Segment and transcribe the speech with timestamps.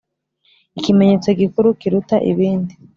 [0.77, 2.73] Ikimenyetso gikuru kiruta ibindi.